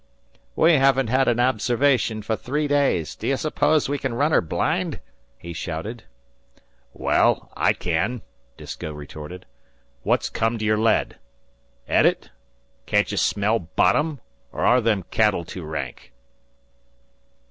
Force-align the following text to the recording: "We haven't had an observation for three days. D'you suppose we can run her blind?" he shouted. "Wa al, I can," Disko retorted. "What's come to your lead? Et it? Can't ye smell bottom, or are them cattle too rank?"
"We 0.55 0.73
haven't 0.77 1.09
had 1.11 1.27
an 1.27 1.39
observation 1.39 2.23
for 2.23 2.35
three 2.35 2.67
days. 2.67 3.15
D'you 3.15 3.37
suppose 3.37 3.87
we 3.87 3.99
can 3.99 4.15
run 4.15 4.31
her 4.31 4.41
blind?" 4.41 4.99
he 5.37 5.53
shouted. 5.53 6.05
"Wa 6.91 7.11
al, 7.11 7.51
I 7.55 7.73
can," 7.73 8.23
Disko 8.57 8.93
retorted. 8.95 9.45
"What's 10.01 10.31
come 10.31 10.57
to 10.57 10.65
your 10.65 10.79
lead? 10.79 11.17
Et 11.87 12.07
it? 12.07 12.31
Can't 12.87 13.11
ye 13.11 13.15
smell 13.15 13.59
bottom, 13.59 14.19
or 14.51 14.65
are 14.65 14.81
them 14.81 15.03
cattle 15.11 15.45
too 15.45 15.61
rank?" 15.63 16.11